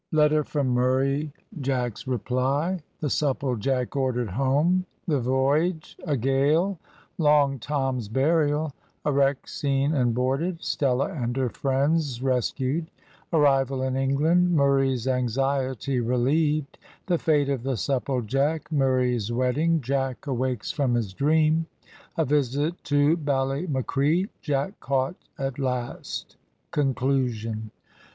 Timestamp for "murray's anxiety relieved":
14.55-16.79